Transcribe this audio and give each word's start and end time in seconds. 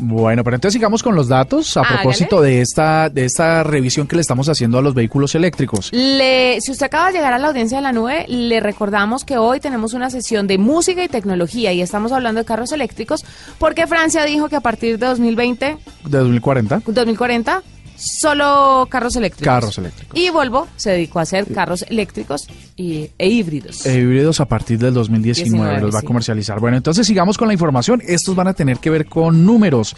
Bueno, 0.00 0.44
pero 0.44 0.54
entonces 0.54 0.74
sigamos 0.74 1.02
con 1.02 1.16
los 1.16 1.26
datos 1.26 1.76
a 1.76 1.80
Hágale. 1.80 1.96
propósito 1.96 2.40
de 2.40 2.60
esta, 2.60 3.10
de 3.10 3.24
esta 3.24 3.64
revisión 3.64 4.06
que 4.06 4.14
le 4.14 4.22
estamos 4.22 4.48
haciendo 4.48 4.78
a 4.78 4.82
los 4.82 4.94
vehículos 4.94 5.34
eléctricos. 5.34 5.90
Le, 5.92 6.60
si 6.60 6.70
usted 6.70 6.86
acaba 6.86 7.08
de 7.08 7.14
llegar 7.14 7.32
a 7.32 7.38
la 7.38 7.48
audiencia 7.48 7.78
de 7.78 7.82
la 7.82 7.92
nube, 7.92 8.24
le 8.28 8.60
recordamos 8.60 9.24
que 9.24 9.38
hoy 9.38 9.58
tenemos 9.58 9.94
una 9.94 10.08
sesión 10.10 10.46
de 10.46 10.56
música 10.56 11.02
y 11.02 11.08
tecnología 11.08 11.72
y 11.72 11.82
estamos 11.82 12.12
hablando 12.12 12.40
de 12.40 12.44
carros 12.44 12.70
eléctricos 12.70 13.24
porque 13.58 13.88
Francia 13.88 14.24
dijo 14.24 14.48
que 14.48 14.56
a 14.56 14.60
partir 14.60 14.98
de 14.98 15.06
2020, 15.06 15.78
De 16.04 16.18
2040, 16.18 16.82
2040, 16.86 17.62
solo 17.98 18.86
carros 18.90 19.16
eléctricos. 19.16 19.46
carros 19.46 19.78
eléctricos. 19.78 20.18
Y 20.18 20.30
Volvo 20.30 20.68
se 20.76 20.90
dedicó 20.90 21.18
a 21.18 21.22
hacer 21.22 21.52
carros 21.52 21.84
eléctricos 21.88 22.46
y, 22.76 23.10
e 23.18 23.28
híbridos. 23.28 23.84
Eh, 23.86 24.00
híbridos 24.00 24.40
a 24.40 24.46
partir 24.46 24.78
del 24.78 24.94
2019 24.94 25.38
19, 25.48 25.80
los 25.80 25.94
va 25.94 26.00
a 26.00 26.02
comercializar. 26.02 26.60
Bueno, 26.60 26.76
entonces 26.76 27.06
sigamos 27.06 27.36
con 27.36 27.48
la 27.48 27.54
información. 27.54 28.02
Estos 28.06 28.34
van 28.34 28.48
a 28.48 28.54
tener 28.54 28.78
que 28.78 28.90
ver 28.90 29.06
con 29.06 29.44
números. 29.44 29.94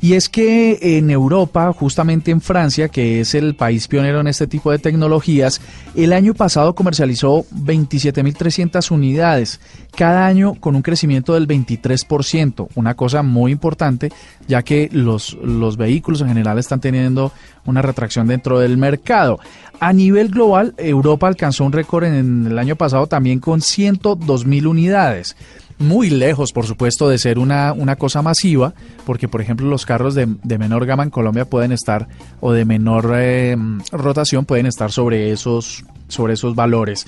Y 0.00 0.14
es 0.14 0.28
que 0.28 0.78
en 0.98 1.10
Europa, 1.10 1.72
justamente 1.72 2.30
en 2.30 2.40
Francia, 2.40 2.88
que 2.88 3.20
es 3.20 3.34
el 3.34 3.54
país 3.54 3.88
pionero 3.88 4.20
en 4.20 4.26
este 4.26 4.46
tipo 4.46 4.70
de 4.70 4.78
tecnologías, 4.78 5.60
el 5.94 6.12
año 6.12 6.34
pasado 6.34 6.74
comercializó 6.74 7.44
27.300 7.52 8.90
unidades, 8.90 9.60
cada 9.96 10.26
año 10.26 10.54
con 10.54 10.76
un 10.76 10.82
crecimiento 10.82 11.34
del 11.34 11.48
23%, 11.48 12.68
una 12.74 12.94
cosa 12.94 13.22
muy 13.22 13.52
importante, 13.52 14.12
ya 14.46 14.62
que 14.62 14.88
los, 14.92 15.34
los 15.42 15.76
vehículos 15.76 16.20
en 16.20 16.28
general 16.28 16.58
están 16.58 16.80
teniendo 16.80 17.32
una 17.64 17.82
retracción 17.82 18.26
dentro 18.26 18.58
del 18.58 18.76
mercado. 18.76 19.40
A 19.80 19.92
nivel 19.92 20.28
global, 20.28 20.74
Europa 20.78 21.28
alcanzó 21.28 21.64
un 21.64 21.72
récord 21.72 22.04
en 22.04 22.46
el 22.46 22.58
año 22.58 22.76
pasado 22.76 23.06
también 23.06 23.40
con 23.40 23.60
102.000 23.60 24.66
unidades 24.66 25.36
muy 25.78 26.10
lejos, 26.10 26.52
por 26.52 26.66
supuesto, 26.66 27.08
de 27.08 27.18
ser 27.18 27.38
una, 27.38 27.72
una 27.72 27.96
cosa 27.96 28.22
masiva, 28.22 28.74
porque, 29.04 29.28
por 29.28 29.40
ejemplo, 29.40 29.68
los 29.68 29.86
carros 29.86 30.14
de, 30.14 30.26
de 30.42 30.58
menor 30.58 30.86
gama 30.86 31.02
en 31.02 31.10
Colombia 31.10 31.44
pueden 31.44 31.72
estar, 31.72 32.08
o 32.40 32.52
de 32.52 32.64
menor 32.64 33.12
eh, 33.14 33.56
rotación, 33.92 34.44
pueden 34.44 34.66
estar 34.66 34.90
sobre 34.92 35.32
esos, 35.32 35.84
sobre 36.08 36.34
esos 36.34 36.54
valores. 36.54 37.06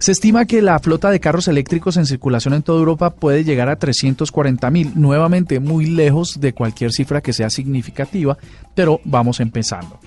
Se 0.00 0.12
estima 0.12 0.46
que 0.46 0.62
la 0.62 0.78
flota 0.78 1.10
de 1.10 1.20
carros 1.20 1.46
eléctricos 1.46 1.98
en 1.98 2.06
circulación 2.06 2.54
en 2.54 2.62
toda 2.62 2.78
Europa 2.78 3.10
puede 3.10 3.44
llegar 3.44 3.68
a 3.68 3.76
340 3.76 4.70
mil, 4.70 4.92
nuevamente 4.94 5.60
muy 5.60 5.84
lejos 5.84 6.40
de 6.40 6.54
cualquier 6.54 6.90
cifra 6.90 7.20
que 7.20 7.34
sea 7.34 7.50
significativa, 7.50 8.38
pero 8.74 9.00
vamos 9.04 9.40
empezando. 9.40 10.00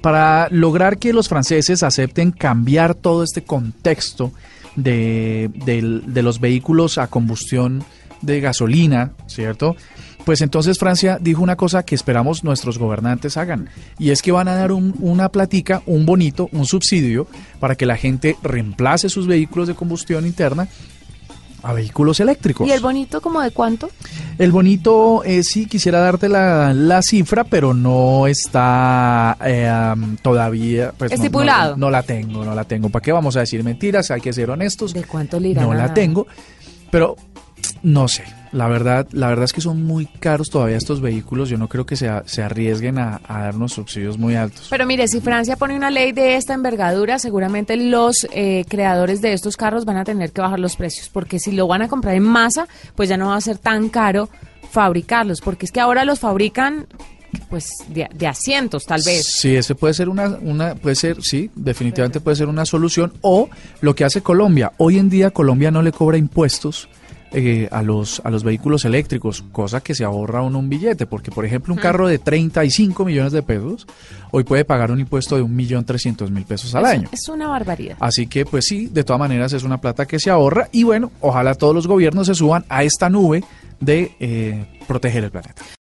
Para 0.00 0.48
lograr 0.50 0.98
que 0.98 1.12
los 1.12 1.28
franceses 1.28 1.84
acepten 1.84 2.32
cambiar 2.32 2.94
todo 2.96 3.22
este 3.22 3.44
contexto 3.44 4.32
de, 4.76 5.50
del- 5.64 6.02
de 6.06 6.22
los 6.22 6.38
vehículos 6.40 6.98
a 6.98 7.08
combustión 7.08 7.82
de 8.22 8.40
gasolina, 8.40 9.12
¿cierto? 9.26 9.76
Pues 10.24 10.40
entonces 10.40 10.78
Francia 10.78 11.18
dijo 11.20 11.42
una 11.42 11.54
cosa 11.56 11.84
que 11.84 11.94
esperamos 11.94 12.42
nuestros 12.42 12.78
gobernantes 12.78 13.36
hagan, 13.36 13.68
y 13.98 14.10
es 14.10 14.22
que 14.22 14.32
van 14.32 14.48
a 14.48 14.54
dar 14.54 14.72
un- 14.72 14.94
una 15.00 15.28
platica, 15.28 15.82
un 15.86 16.04
bonito, 16.06 16.48
un 16.52 16.66
subsidio 16.66 17.26
para 17.60 17.76
que 17.76 17.86
la 17.86 17.96
gente 17.96 18.36
reemplace 18.42 19.08
sus 19.08 19.26
vehículos 19.26 19.68
de 19.68 19.74
combustión 19.74 20.26
interna 20.26 20.66
a 21.62 21.72
vehículos 21.72 22.20
eléctricos. 22.20 22.68
¿Y 22.68 22.72
el 22.72 22.80
bonito 22.80 23.20
como 23.20 23.40
de 23.40 23.50
cuánto? 23.50 23.88
El 24.38 24.52
bonito, 24.52 25.24
eh, 25.24 25.42
sí, 25.42 25.66
quisiera 25.66 26.00
darte 26.00 26.28
la, 26.28 26.74
la 26.74 27.00
cifra, 27.00 27.44
pero 27.44 27.72
no 27.72 28.26
está 28.26 29.36
eh, 29.42 29.94
todavía. 30.20 30.92
Pues, 30.96 31.12
Estipulado. 31.12 31.76
No, 31.76 31.86
no 31.86 31.90
la 31.90 32.02
tengo, 32.02 32.44
no 32.44 32.54
la 32.54 32.64
tengo. 32.64 32.90
¿Para 32.90 33.02
qué 33.02 33.12
vamos 33.12 33.36
a 33.36 33.40
decir 33.40 33.64
mentiras? 33.64 34.10
Hay 34.10 34.20
que 34.20 34.34
ser 34.34 34.50
honestos. 34.50 34.92
¿De 34.92 35.04
cuánto 35.04 35.40
le 35.40 35.54
No 35.54 35.72
la 35.72 35.94
tengo, 35.94 36.26
pero 36.90 37.16
no 37.82 38.08
sé. 38.08 38.24
La 38.52 38.68
verdad, 38.68 39.06
la 39.12 39.28
verdad 39.28 39.44
es 39.44 39.52
que 39.52 39.60
son 39.60 39.82
muy 39.84 40.06
caros 40.06 40.48
todavía 40.48 40.76
estos 40.78 41.00
vehículos. 41.02 41.48
Yo 41.50 41.58
no 41.58 41.68
creo 41.68 41.84
que 41.84 41.96
se, 41.96 42.08
a- 42.08 42.22
se 42.26 42.42
arriesguen 42.42 42.96
a, 42.98 43.20
a 43.28 43.42
darnos 43.42 43.72
subsidios 43.74 44.16
muy 44.18 44.34
altos. 44.34 44.68
Pero 44.70 44.86
mire, 44.86 45.08
si 45.08 45.20
Francia 45.20 45.56
pone 45.56 45.76
una 45.76 45.90
ley 45.90 46.12
de 46.12 46.36
esta 46.36 46.54
envergadura, 46.54 47.18
seguramente 47.18 47.76
los 47.76 48.26
eh, 48.32 48.64
creadores 48.68 49.20
de 49.20 49.34
estos 49.34 49.56
carros 49.56 49.84
van 49.84 49.98
a 49.98 50.04
tener 50.04 50.32
que 50.32 50.40
bajar 50.40 50.58
los 50.60 50.76
precios, 50.76 51.10
porque 51.10 51.38
si 51.38 51.52
lo 51.52 51.66
van 51.66 51.82
a 51.82 51.88
comprar 51.88 52.14
en 52.14 52.22
masa, 52.22 52.66
pues 52.94 53.08
ya 53.10 53.16
no 53.18 53.28
va 53.28 53.36
a 53.36 53.40
ser 53.42 53.58
tan 53.58 53.88
caro 53.90 54.30
fabricarlos, 54.70 55.40
porque 55.40 55.66
es 55.66 55.72
que 55.72 55.80
ahora 55.80 56.04
los 56.04 56.20
fabrican 56.20 56.86
pues 57.50 57.68
de, 57.88 58.08
de 58.14 58.26
asientos 58.26 58.84
tal 58.86 59.02
vez. 59.04 59.26
Sí, 59.26 59.54
ese 59.54 59.74
puede 59.74 59.92
ser 59.92 60.08
una, 60.08 60.28
una, 60.40 60.74
puede 60.76 60.96
ser, 60.96 61.22
sí, 61.22 61.50
definitivamente 61.54 62.20
puede 62.20 62.36
ser 62.36 62.48
una 62.48 62.64
solución. 62.64 63.12
O 63.20 63.50
lo 63.82 63.94
que 63.94 64.04
hace 64.04 64.22
Colombia. 64.22 64.72
Hoy 64.78 64.98
en 64.98 65.10
día 65.10 65.30
Colombia 65.30 65.70
no 65.70 65.82
le 65.82 65.92
cobra 65.92 66.16
impuestos 66.16 66.88
eh, 67.32 67.68
a 67.72 67.82
los 67.82 68.20
a 68.24 68.30
los 68.30 68.44
vehículos 68.44 68.84
eléctricos, 68.84 69.44
cosa 69.52 69.80
que 69.80 69.94
se 69.94 70.04
ahorra 70.04 70.42
uno 70.42 70.58
un 70.58 70.68
billete, 70.68 71.06
porque 71.06 71.30
por 71.30 71.44
ejemplo 71.44 71.74
un 71.74 71.80
carro 71.80 72.08
de 72.08 72.18
35 72.18 73.04
millones 73.04 73.32
de 73.32 73.42
pesos 73.42 73.86
hoy 74.30 74.44
puede 74.44 74.64
pagar 74.64 74.90
un 74.90 75.00
impuesto 75.00 75.36
de 75.36 75.42
1.300.000 75.42 76.44
pesos 76.44 76.74
al 76.74 76.84
Es- 76.84 76.90
año. 76.90 77.08
Es 77.12 77.28
una 77.28 77.48
barbaridad. 77.48 77.96
Así 78.00 78.26
que, 78.26 78.44
pues 78.44 78.64
sí, 78.66 78.86
de 78.86 79.04
todas 79.04 79.20
maneras 79.20 79.52
es 79.52 79.62
una 79.64 79.80
plata 79.80 80.06
que 80.06 80.18
se 80.18 80.30
ahorra 80.30 80.68
y 80.72 80.82
bueno, 80.84 81.10
ojalá 81.20 81.54
todos 81.54 81.74
los 81.74 81.86
gobiernos 81.86 82.26
se 82.26 82.34
suban 82.34 82.64
a 82.68 82.82
esta 82.84 83.08
nube 83.10 83.42
de 83.80 84.12
eh, 84.20 84.64
proteger 84.86 85.24
el 85.24 85.30
planeta. 85.30 85.62